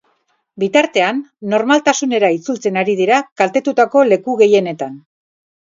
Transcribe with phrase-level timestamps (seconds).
[0.63, 1.19] Bitartean,
[1.51, 5.03] normaltasunera itzultzen ari dira kaltetutako leku gehienetan.